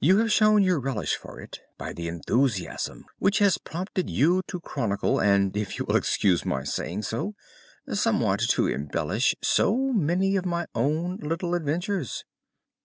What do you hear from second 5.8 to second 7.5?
will excuse my saying so,